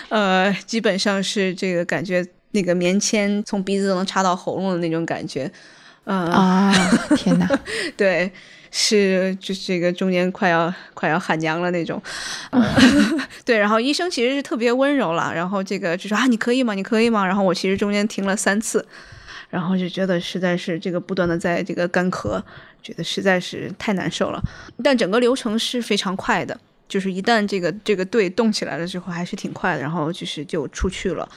[0.10, 5.52] 呃，基本上是这个感觉那个棉签从鼻子都能插到喉咙的那种感觉，
[6.06, 6.74] 嗯啊，
[7.16, 7.48] 天哪，
[7.96, 8.32] 对。
[8.76, 12.02] 是，就是这个中间快要快要喊娘了那种
[13.46, 16.74] 对，然后医生其实是特别温柔了，然后这个就说啊，你可以吗？
[16.74, 17.24] 你可以吗？
[17.24, 18.84] 然后我其实中间停了三次，
[19.52, 22.42] 然后就觉得实在是这个不断的在这个干咳，
[22.82, 24.42] 觉得实在是太难受了。
[24.84, 26.60] 但整个流程是非常快的，
[26.90, 31.30] 就是一旦这个这个队动起来了之后，还是挺快的，然后就是就出去了。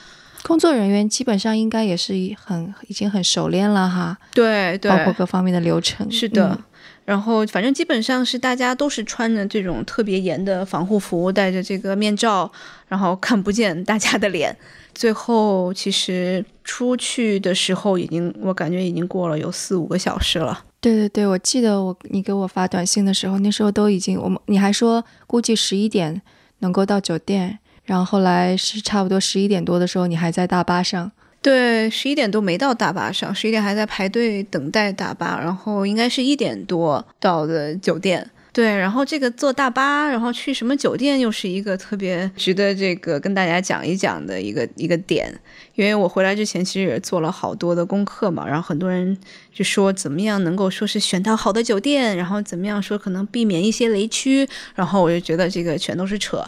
[0.42, 6.59] 工作人员基本上应该也是很已经很熟练了哈，对对，包括各方面的流程，是的。
[7.07, 12.51] 然后，反正基本上是大家都是穿着这种特别严的防护服，戴着这个面罩，
[12.88, 14.55] 然后看不见大家的脸。
[14.92, 20.64] 最后，其实出去的时候已经，我感觉已经过了有四五个小时了。
[20.81, 26.21] 对对对，我记得我你给我发短信的时候，那时候都已经我们你还说估计十一点
[26.59, 31.12] 能够到酒店，然后后来是差不多十一点多的时候，你还在大巴上。
[31.46, 38.28] 对，十一点都没到大巴上，十一点还在排队等待大巴，然后应该是一点多到的酒店。
[38.52, 45.32] 对，然后这个坐大巴，然后去什么酒店，又是一个特别值得这个跟大家讲一讲的一个一个点。
[45.76, 49.16] 因为我回来之前其实也做了好多的功课嘛，然后很多人
[49.54, 56.44] 就说怎么样能够说是选到好的酒店，然后怎么样说可能避免一些雷区，然后我就觉得这个全都是扯，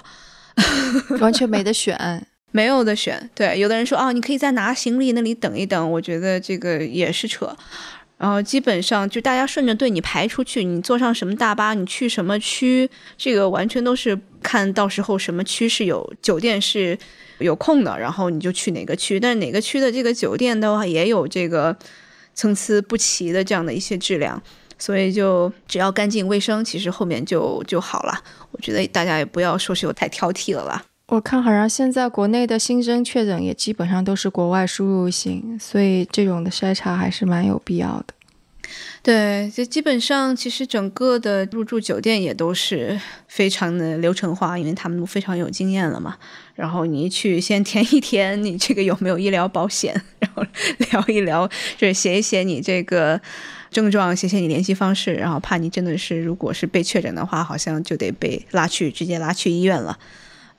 [1.21, 2.27] 完全没得选。
[2.59, 7.57] 没有的选，对，有的人说哦，你可以在拿行李那里等一等，我觉得这个也是扯。
[8.17, 16.99] 然后基本上就大家顺着队你排出去，你坐上什么大巴，你去什么区，这个完全都是看到时候什么区是有酒店是
[17.39, 19.21] 有空的，然后你就去哪个区。
[19.21, 21.77] 但是哪个区的这个酒店的话，也有这个
[22.35, 24.43] 参差不齐的这样的一些质量，
[24.77, 28.21] 所以就只要干净卫生，其实后面就就好了。
[28.51, 30.85] 我觉得大家也不要说是有太挑剔了啦。
[31.09, 38.15] 我看好像现在国内的新增确诊也基本上都是国外输入型，所以这种的筛查还是蛮有必要的。
[39.03, 46.19] 对，就基本上其实整个的入住酒店也都是非常的流程化，因为他们都非常有经验了嘛。
[46.55, 50.45] 然后你去先填一填你这个有没有医疗保险，然后
[50.91, 53.19] 聊一聊，就是写一写你这个
[53.71, 59.99] 症状，写写你联系方式，然后怕你真的是如果是被确诊的话，好像就得被拉去直接拉去医院了。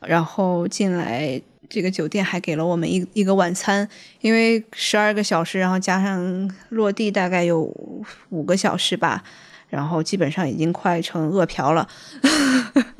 [0.02, 3.88] 然后进来这个酒店还给了我们一一个晚餐，
[4.22, 7.62] 因为十二个小时，然后加上落地大概有
[8.30, 9.24] 五个小时吧，
[9.70, 11.88] 然后基本上已经快成饿瓢了，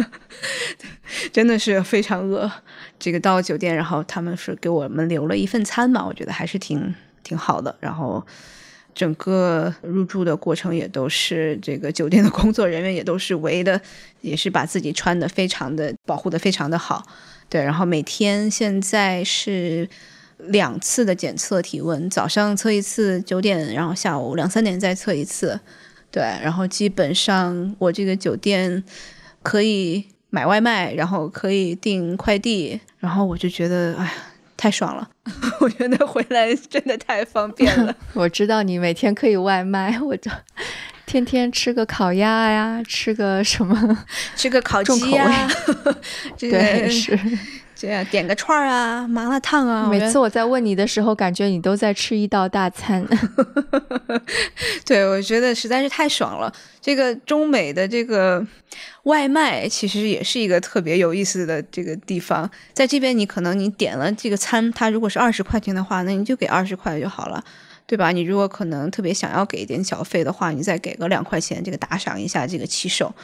[1.32, 2.52] 真的是非常饿。
[3.00, 7.76] 这个到酒店，然后他们是给我们留了一份餐嘛，我觉得还是挺挺好的。
[7.80, 8.26] 然后。
[9.00, 13.80] 整个入住的过程也都是这个酒店的工作人员也都是围的，
[14.20, 17.08] 也是把自己穿的非常的保护的非常的好，
[17.48, 17.64] 对。
[17.64, 19.88] 然后每天现在是
[20.40, 25.58] 两次的检测体温，早上测一次九点，然后下午两三点再测一次，
[26.12, 26.22] 对。
[26.44, 28.84] 然后基本上我这个酒店
[29.42, 34.12] 可以买外卖，然后可以订快递，然后我就觉得哎呀。
[34.60, 35.10] 太爽了，
[35.62, 37.96] 我觉得回来真的太方便了。
[38.14, 40.30] 我知道你每天可以外卖， 我就
[41.06, 45.48] 天天吃个烤鸭呀，吃个什么，吃个烤鸡呀，
[46.38, 47.18] 对，是
[47.80, 49.88] 这样点个串儿啊，麻辣烫啊。
[49.90, 53.08] 每次我在问你的时候，感觉你都在吃一道大餐。
[54.86, 56.54] 对，我觉得实在是太爽了。
[56.82, 58.46] 这个中美的这个
[59.04, 62.52] 外卖其实也是一个特别有意思的这个地方。
[62.74, 67.42] 在这边，你可能你点了这个餐，它如果是二十块钱的话，那你就给二十块就好了，
[67.88, 68.12] 对吧？
[68.12, 73.16] 你如果可能特别想要给一点小费的话，你再给个两块钱，这个打赏一下这个骑手。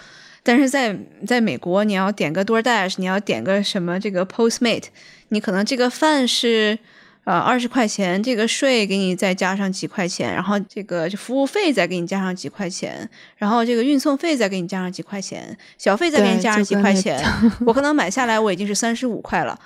[0.46, 4.84] 但是在在美国，你要点个 DoorDash，你要点个什么这个 Postmate，
[5.30, 6.78] 你可能这个饭是
[7.24, 17.20] 呃二十块钱，这个税给你再加上几块钱，然后这个服务费再给你加上几块钱，然后这个运送费再给你加上几块钱，小费再给你加上几块钱，
[17.66, 19.60] 我可能买下来我已经是三十五块了。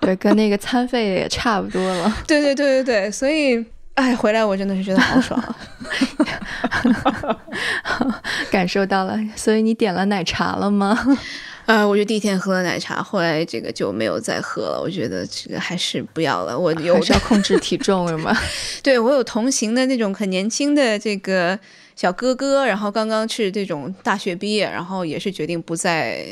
[0.00, 2.16] 对，跟那个餐费也差不多了。
[2.26, 3.64] 对对对对对，所以。
[3.96, 5.40] 哎，回来我真的是觉得好爽，
[8.50, 9.16] 感受到了。
[9.36, 10.98] 所以你点了奶茶了吗？
[11.66, 14.80] 呃，我就第一天喝了奶茶，后来这个就没有再喝了。
[14.80, 16.58] 我觉得这个还是不要了。
[16.58, 18.36] 我有要控制体重是吗？
[18.82, 21.58] 对，我有同行的那种很年轻的这个。
[21.96, 26.26] 小哥哥，然后刚刚是这种大学毕业，然后也是决定不在，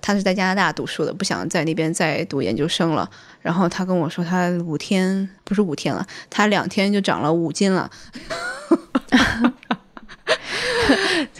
[0.00, 3.08] 他是在加拿大读书的，不想在那边再读研究生了。
[3.40, 7.90] 然后他跟我说，他五天不是五天了，他两天就长了五斤了。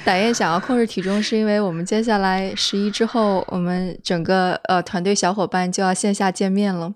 [0.04, 6.92] 打雁想要控制体重，是因为我们接下来十一之后，我们整个呃团队小伙伴就要线下见面了。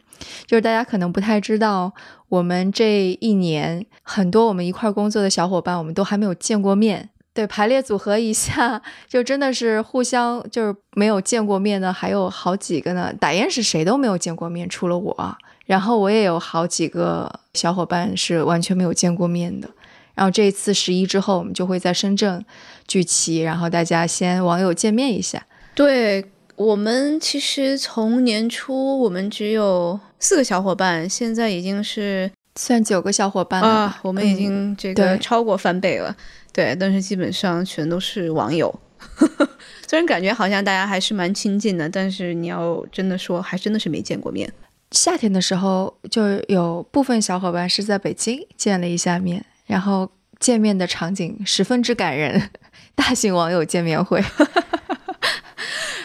[0.46, 1.92] 就是大家可能不太知道，
[2.30, 7.10] 我们这一年很多我们一块工作的小伙伴，我们都还没有见过面。
[7.32, 13.12] 对，排列组合一下， 就真的是互相就是没有见过面的，还有好几个呢。
[13.20, 15.36] 打雁是谁都没有见过面，除了我。
[15.66, 19.68] 然后我也有好几个小伙伴是完全没有见过面的。
[20.14, 22.44] 然后这一次十一之后，我们就会在深圳
[22.86, 25.46] 聚齐，然后大家先网友见面一下。
[25.74, 26.24] 对
[26.60, 29.98] 我们其实从年初我们只有。
[30.22, 33.98] 四个小伙伴，现在已经是算九个小伙伴了。
[34.02, 36.14] 我们已经这个超过翻倍了，
[36.52, 36.76] 对。
[36.78, 38.78] 但是基本上全都是网友，
[39.88, 44.52] 虽然感觉好像大家还是蛮亲近的，但是你要真的说，还真的是没见过面。
[44.90, 52.50] 夏天的时候，就有部分小伙伴是在北京见了一下面，然后见面的场景十分之感人，
[52.94, 54.22] 大型网友见面会。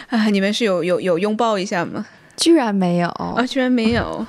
[0.08, 2.06] 啊，你们是有有有拥抱一下吗？
[2.36, 3.46] 居然没有啊！
[3.46, 4.26] 居然没有，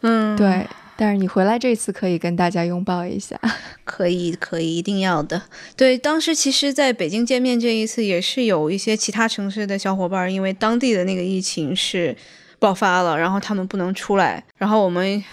[0.00, 0.66] 嗯，对。
[0.96, 3.34] 但是你回来这次可以跟大家拥抱一下，
[3.84, 5.40] 可以，可以，一定要的。
[5.74, 12.14] 对，当时其实在北京见面这一次也是有一些其他城市的小伙伴，因为当地的那个疫情是
[12.58, 15.24] 爆发了，然后他们不能出来，然后我们，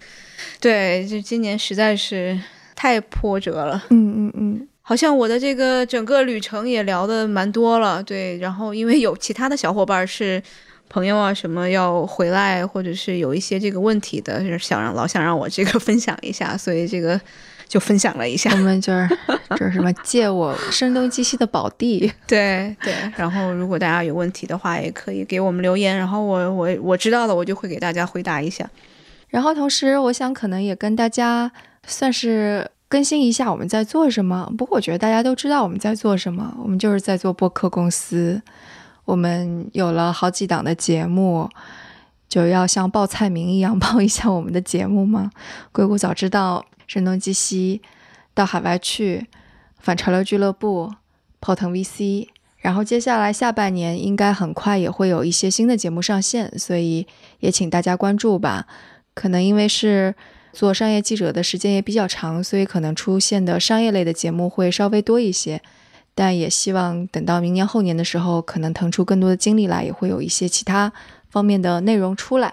[0.58, 2.40] 对，就今年实在是
[2.74, 3.84] 太波折了。
[3.90, 10.42] 嗯嗯嗯，好像我的这个整个旅程也聊的蛮多了，对，然后因为有其他的小伙伴是。
[10.88, 17.18] 朋友啊，什么要回来，或者是有一些这个问题的，就是想让老想让我这个 分享一下，所以这个
[17.66, 18.50] 就分享了一下。
[18.50, 19.08] 我们就是
[19.56, 22.92] 就是什么借我声东击西的宝地， 对对。
[23.16, 28.68] 然后如果大家有问题的话，也可以给我们留言，然后我我我知道了，我就会给大家回答一下。
[29.28, 31.50] 然后同时，我想可能也跟大家
[31.86, 34.52] 算是更新一下我们在做什么。
[34.58, 38.42] 不过我觉得大家都知道我们在做什么，我们就是在做播客公司。
[39.06, 41.48] 我们有了好几档的节目，
[42.28, 45.30] 就要像报菜名一样报一下我们的节目吗？
[45.72, 47.80] 硅谷早知道、声东击西、
[48.34, 49.26] 到海外去、
[49.78, 50.92] 反潮流俱乐部、
[51.40, 52.28] 泡腾 VC，
[52.58, 57.06] 然后接下来下半年应该很快也会有一些新的节目上线，所以
[57.40, 58.66] 也请大家关注吧。
[59.14, 60.14] 可能因为是
[60.52, 65.60] 做商业记者的时间也比较长，所以可能出现的商业类的节目会稍微多一些。
[66.14, 70.92] 但也希望等到明年后年的时候，可能腾出更多的精力来，也会有一些其他
[71.30, 72.52] 方面的内容出来。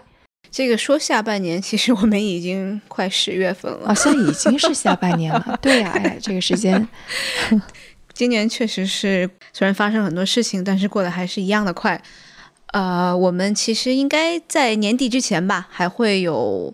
[0.49, 5.59] 这个说下半年，其实我们已经快十月份了，好像已经是下半年了。
[5.61, 6.87] 对呀，哎，这个时间，
[8.13, 12.01] 今年确实是虽然发生很多事情，但是过得还是一样的快。
[12.67, 16.73] 呃，我们其实应该在年底之前吧，还会有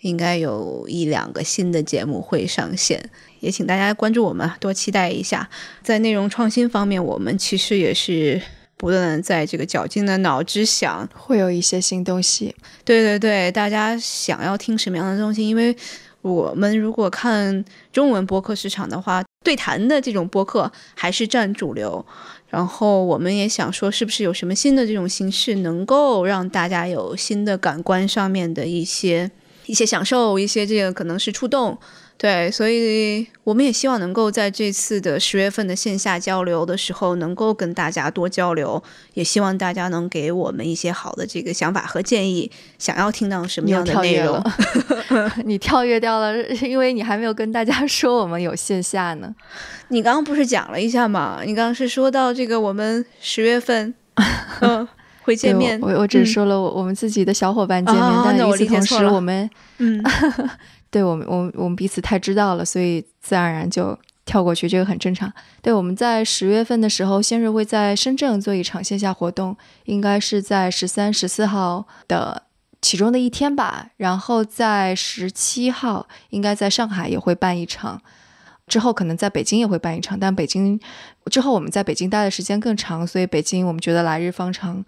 [0.00, 3.10] 应该有一两个新的节目会上线。
[3.40, 5.48] 也请大家关注我们，多期待一下。
[5.82, 8.40] 在内容创新方面，我们其实也是
[8.76, 12.54] 不断在这个绞尽了脑汁想，会有一些新东西。
[12.84, 15.46] 对对对，大家想要听什么样的东西？
[15.46, 15.74] 因为
[16.22, 22.04] 我们如果看中文播客市场的话，对谈的这种播客还是占主流。
[22.48, 29.30] 然后我们也想说，是不是有什么新的这种形式，能够让大家有新的感官上面的一些
[29.70, 31.78] 一些享受，一些这个可能是触动。
[32.18, 38.82] 对，所以我们也希望能够在这次的十月份的线下交流的时候，能够跟大家多交流，
[39.14, 44.42] 也希望大家能给我们一些好的这个想法和建议，想要听到什么样的内容。
[45.46, 49.34] 你跳跃掉了，因为你还没有跟大家说我们有线下呢。
[49.88, 51.40] 你刚刚不是讲了一下吗？
[51.46, 53.94] 你刚刚是说到这个我们十月份，
[54.60, 54.86] 嗯，
[55.22, 55.78] 会见面。
[55.80, 59.48] 我我只说了我我们自己的小伙伴见面，但与此同时我们
[59.78, 60.02] 嗯。
[60.92, 65.32] 对我们，我们我们彼此太知道了，所以自然而然就跳过去，这个很正常。
[65.62, 72.42] 对，我们在十月份的时候，先是会在深圳做一场线下活动，应该是在十三、十四号的
[72.82, 73.90] 其中的一天吧。
[73.98, 78.02] 然后在十七号，应该在上海也会办一场，
[78.66, 80.80] 之后可能在北京也会办一场，但北京
[81.26, 84.84] 之后我们在北京待的时间更长，所以北京我们觉得来日方长。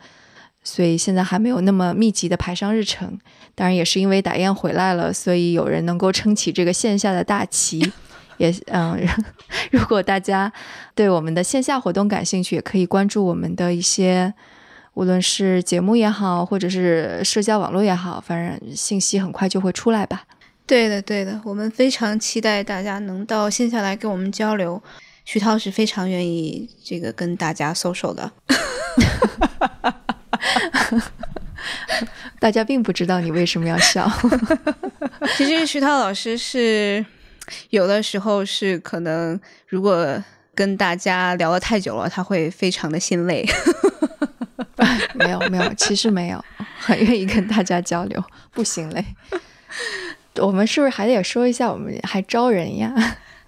[0.64, 3.18] 所以现在还没有那么密集的排上日程，
[3.54, 7.92] 当然也是因为打雁回来了，所以有人能够撑起这个线下的大旗。
[8.38, 8.98] 也嗯，
[9.70, 10.50] 如果大家
[10.94, 14.32] 对我们的线下活动感兴趣，也可以关注我们的一些，
[14.94, 20.24] 无论是节目也好，或者是社交网络也好，反正信息很快就会出来吧。
[20.66, 24.82] 对的，对的，我们非常期待大家能到线下来跟我们交流。
[25.24, 28.32] 徐涛是非常愿意这个跟大家 social 的。
[32.40, 34.10] 大家并不知道你为什么要笑。
[35.36, 37.04] 其实徐涛老师是
[37.70, 40.22] 有的时候是可能，如果
[40.54, 43.46] 跟大家聊了太久了，他会非常的心累。
[45.14, 46.44] 没有没有，其实没有，
[46.78, 49.04] 很愿意跟大家交流，不心累。
[50.36, 52.92] 我们是不是还得说一下，我们还招人呀？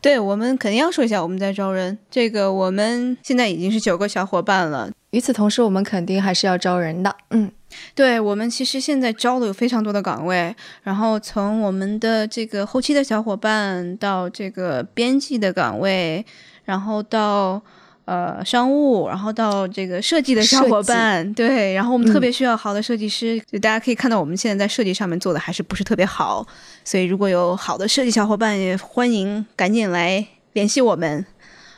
[0.05, 1.96] 对，我们肯定要说一下，我们在招人。
[2.11, 4.90] 这个我们现在已经是九个小伙伴了。
[5.12, 7.16] 与此同时，我们肯定还是要招人的。
[7.30, 7.50] 嗯，
[7.94, 16.26] 对，我们其实现在招的有非常多的岗位，然后从我们的这个后期的小伙伴到这个编辑的岗位，
[16.64, 17.62] 然后到。
[18.07, 26.46] 呃，商务，然后到这个设计的小伙伴，对，然后我们特别需要好的设计师，就大家可以看到我们现在在设计上面做的还是不是特别好，
[26.84, 31.24] 所以如果有好的设计小伙伴，也欢迎赶紧来联系我们。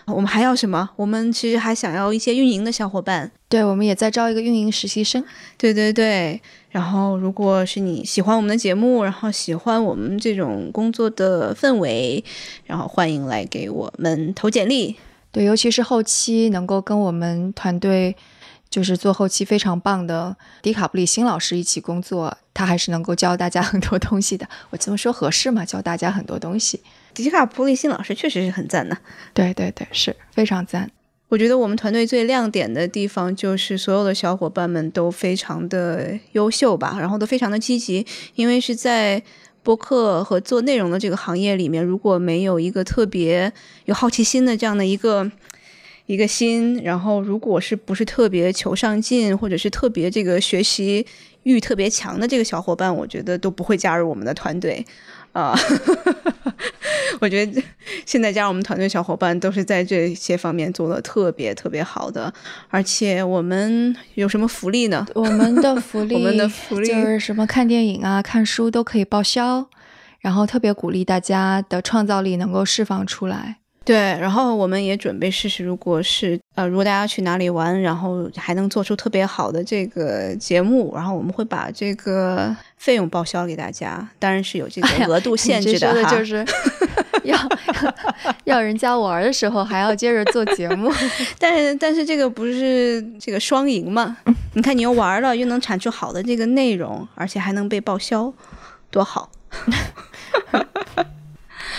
[0.06, 0.90] 我们还要什么？
[0.94, 5.24] 我们其实还想要一些运营的小伙伴，对，我们也在招一个运营实习生。
[5.58, 12.22] 对对对，然后如果是你喜欢我们的节目，然后喜欢我们这种工作的氛围，
[12.66, 14.94] 然后欢迎来给我们投简历。
[15.36, 18.16] 对，尤其是后期能够跟我们团队，
[18.70, 24.48] 就是做后期非常棒的迪卡布里辛老师一起工作，他还是能够教大家 很多东西的。
[24.70, 25.62] 我这么说合适吗？
[25.62, 26.80] 教大家很多东西，
[27.12, 28.96] 迪卡普里辛老师确实是很赞的。
[29.34, 30.90] 对对对，是非常赞。
[31.28, 38.06] 我觉得我们团队最亮点的地方就是所有的小伙伴们都非常的优秀吧，然后都非常的积极，
[38.36, 39.22] 因为是在。
[39.66, 43.52] 播客和做内容的这个行业里面，如果没有一个特别
[43.86, 45.28] 有好奇心的这样的一个
[46.06, 51.04] 一个心，然后如果是不是特别求上进，或者是特别这个学习
[51.42, 54.86] 欲特别强的这个小伙伴，我觉得都不会加入我们的团队。
[55.32, 55.58] 啊，
[57.20, 57.62] 我觉得
[58.04, 62.32] 现在加入我们团队小伙伴都是在这些方面做的特别特别好的，
[62.68, 65.06] 而且我们有什么福利呢？
[65.14, 69.66] 我们的福利， 我们的福利就是什么看电影啊、看书都可以报销，
[70.20, 73.56] 然后特别鼓励大家的创造力能够释放出来。
[73.84, 86.10] 对，然后我们也准备试试，如果是呃，如果大家去哪里玩，然后还能做出特别好的这个节目，然后我们会把这个费用报销给大家，当然是有这个额度限制的哈。
[86.10, 86.44] 就是
[87.24, 87.36] 要
[88.44, 90.92] 要人家玩的时候还要接着做节目，
[91.38, 94.16] 但是但是这个不是这个双赢嘛？
[94.54, 98.32] 你看你又玩了，又能产出好的这个内容，而且还能被报销，
[98.90, 99.30] 多好。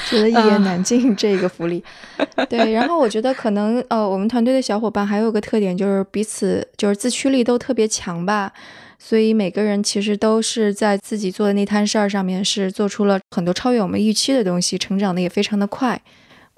[0.10, 1.84] 觉得一言难尽这个福利，
[2.48, 2.72] 对。
[2.72, 8.54] 然后我觉得可能呃，我们团队的小伙伴还有个特点就是彼此就是自驱力都特别强吧，
[9.00, 16.02] 所以每个人其实都是在自己做的那摊事儿上面是做出了很多超越我们预期的东西，成长的也非常的快。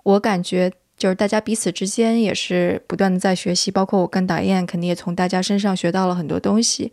[0.04, 6.92] 我感觉就是大家彼此之间也是不断的在学习，包括我跟打雁肯定也从大家身上学到了很多东西，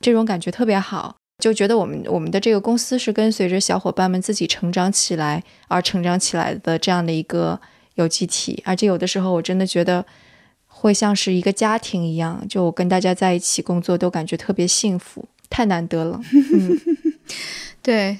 [0.00, 1.14] 这种感觉特别好。
[1.38, 7.60] 就觉得我们我们的这个公司是跟随着小伙伴们自己成长起来而成长起来的这样的一个
[7.94, 10.04] 有机体，而且有的时候我真的觉得
[10.80, 16.20] 会像是一个家庭一样，就我跟大家在一起工作都感觉特别幸福，太难得了。
[17.82, 18.16] 对，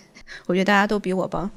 [0.47, 1.49] 我觉得大家都比我棒。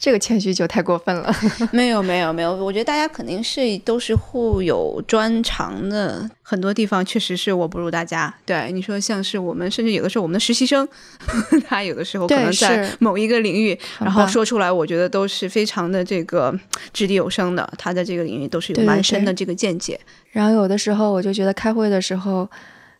[0.00, 1.30] 这个谦虚就太过分了。
[1.70, 8.34] 没有没有没有，我觉得大家肯定是都是互有专长的，很多地方确实是我不如大家。
[8.46, 10.88] 对你说，像是我们，甚至有的时候我们的实习生，
[11.68, 16.58] 他有的时候可能在某一个领域，然后说出来，我觉得都是非常的这个
[16.94, 17.70] 掷地有声的。
[17.76, 20.00] 他在这个领域都是有蛮深的这个见解。
[20.30, 22.48] 然后有的时候，我就觉得开会的时候，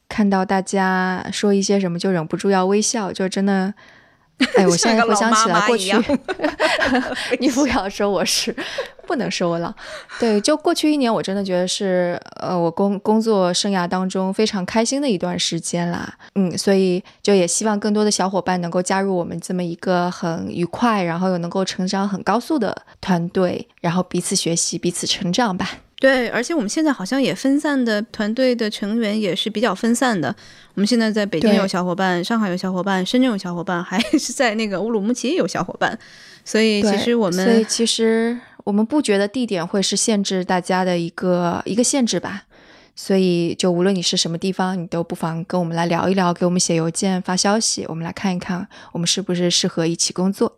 [0.07, 3.73] 看到大家说一些什么，就忍不住要微笑，就真的。
[4.57, 5.93] 哎，我现在回想起来过去，
[7.39, 8.55] 你不要说我是，
[9.07, 9.73] 不能说我老。
[10.19, 16.15] 对，就过去一年，我真的觉得是，呃，我工工作生涯当中非常开心的一段时间啦。
[16.35, 25.69] 嗯，所以就也希望更多的小伙伴能够加入我们这么一个很愉快，然后又能够成长很高速的团队，然后彼此学习，彼此成长吧。
[26.01, 30.35] 对，而且我们现在好像也分散的团队的成员也是比较分散的。
[30.75, 35.97] 我们现在在北京有小伙伴，上海有小伙伴，深圳有小伙伴，还是在那个乌鲁木齐也有小伙伴。
[36.43, 38.35] 所以其实我们，所以其实
[38.65, 42.45] 我们不觉得地点会是限制大家的一个一个限制吧。
[42.97, 50.57] 所以就无论你是什么地方，你都不妨跟我们来聊一聊，给我们写邮件、发消息，我们来看一看我们是不是适合一起工作。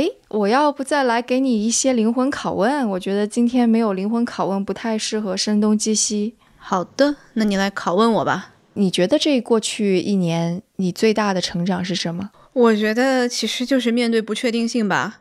[0.00, 2.88] 哎，我要不再来给你一些灵魂拷问？
[2.88, 6.34] 我觉得今天没有灵魂拷问，不太适合声东击西。
[6.56, 8.54] 好的，那你来拷问我吧。
[8.74, 12.30] 你觉得这过去一年你最大的成长是什么？
[12.54, 15.20] 我觉得其实就是面对不确定性吧。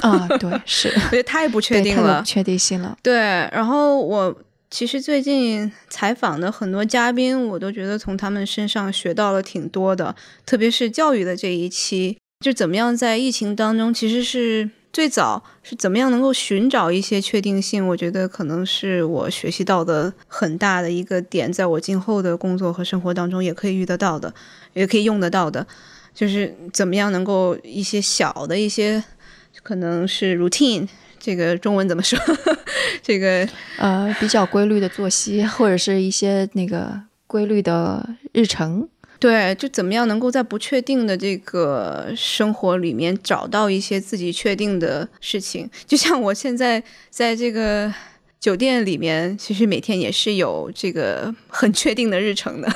[0.00, 2.96] 啊，对，是，我觉得太不确定了，不确定性了。
[3.02, 3.14] 对，
[3.52, 4.34] 然后我
[4.70, 10.16] 其实最近采访的很多嘉宾，我都觉得从他们身上学到了挺多的，
[10.46, 12.16] 特别是教育的这一期。
[12.44, 17.88] 就怎么样在疫情当中，其实是最早是怎么样能够寻找一些确定性？
[17.88, 24.34] 我觉得可能是我学习到的很大的一个点，在我今后的工作和生活当中也可以遇得到的，
[24.74, 25.66] 也可以用得到的，
[26.14, 29.02] 就是怎么样能够一些小的一些，
[29.62, 30.86] 可能是 routine，
[31.18, 32.18] 这个中文怎么说？
[33.02, 38.86] 这个呃比较规律的作息，或者是一些那个规律的日程。
[39.24, 45.66] 对，就怎么样能够在不确定的这个生活里面找到一些自己确定的事情？
[45.86, 47.90] 就像我现在在这个
[48.38, 52.70] 酒店里面，其实每天也是有这个很确定的日程的，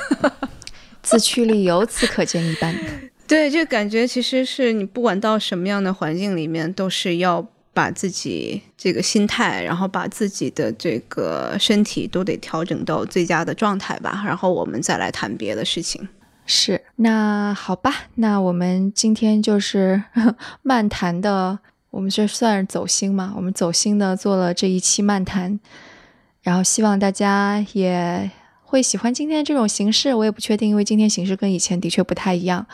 [1.03, 2.75] 自驱力由此可见一斑。
[3.27, 16.09] 对，就感觉其实是你不管到什么样的环境里面，都是要把自己这个心态，然后把自己的这个身体都得调整到最佳的状态吧，然后我们再来谈别的事情。
[16.51, 20.01] 是，那好吧，那我们今天就是
[20.63, 21.59] 漫谈的，
[21.91, 23.33] 我们这算是走心吗？
[23.35, 25.59] 我们走心的做了这一期漫谈，
[26.41, 28.31] 然后希望大家也
[28.63, 30.15] 会喜欢今天这种形式。
[30.15, 32.65] 我也不确定，因为今天形式跟以前的确不太一样。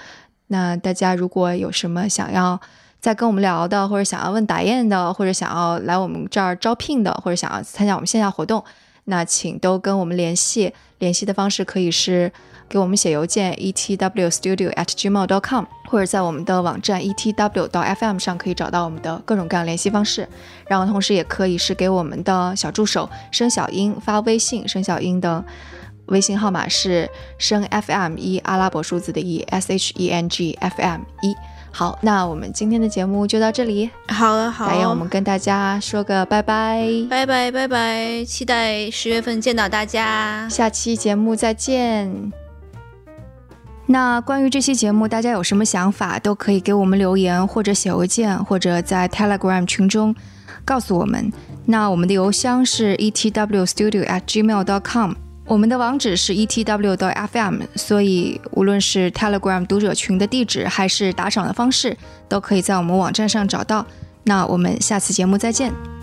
[0.47, 2.57] 那大家如果有什么想要
[3.01, 8.63] 再跟我们聊的，或者想要问打雁的，或者想要来我们这儿招聘的，或者想要参加我们线下活动，
[9.03, 10.73] 那请都跟我们联系。
[10.99, 12.32] 联系的方式可以是。
[12.68, 20.28] 给我们写邮件 etwstudio@gmail.com，或者在我们的网站 etw 到 fm 上可以找到我们的各种各样联系方式。
[20.68, 25.43] 然后同时也可以是给我们的小助手申小英发微信，申小英的
[26.07, 31.36] 微信号码是申 fm 一阿拉伯数字的 e s h e n g f m 一。
[31.72, 33.89] 好，那我们今天的节目就到这里。
[34.07, 42.45] 好了，好，来我们跟大家说个拜拜，拜拜拜拜，期待十月份见到大家，下期节目再见。
[43.88, 50.15] 那关于这期节目，大家有什么想法，都可以给我们留言，或者写邮件，或者在 Telegram 群中
[50.63, 51.31] 告诉我们。
[51.65, 55.13] 那我们的邮箱是 etwstudio@gmail.com，
[55.45, 57.61] 我们的网址是 etw.fm。
[57.75, 61.95] 所以无论是 Telegram 读者群的地址，还是打赏的方式，
[62.27, 63.86] 都可以在我们网站上找到。
[64.23, 65.95] 那我们下次节目再见。